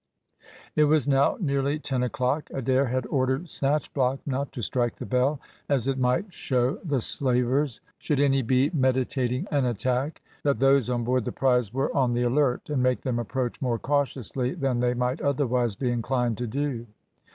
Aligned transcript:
It 0.75 0.85
was 0.85 1.07
now 1.07 1.37
nearly 1.39 1.77
ten 1.77 2.01
o'clock. 2.01 2.49
Adair 2.51 2.87
had 2.87 3.05
ordered 3.05 3.43
Snatchblock 3.51 4.17
not 4.25 4.51
to 4.53 4.63
strike 4.63 4.95
the 4.95 5.05
bell, 5.05 5.39
as 5.69 5.87
it 5.87 5.99
might 5.99 6.33
show 6.33 6.77
the 6.83 7.01
slavers, 7.01 7.81
should 7.99 8.19
any 8.19 8.41
be 8.41 8.71
meditating 8.73 9.45
an 9.51 9.65
attack, 9.65 10.23
that 10.41 10.57
those 10.57 10.89
on 10.89 11.03
board 11.03 11.25
the 11.25 11.31
prize 11.31 11.71
were 11.71 11.95
on 11.95 12.13
the 12.13 12.23
alert, 12.23 12.67
and 12.67 12.81
make 12.81 13.01
them 13.01 13.19
approach 13.19 13.61
more 13.61 13.77
cautiously 13.77 14.55
than 14.55 14.79
they 14.79 14.95
might 14.95 15.21
otherwise 15.21 15.75
be 15.75 15.91
inclined 15.91 16.35
to 16.39 16.47
do. 16.47 16.87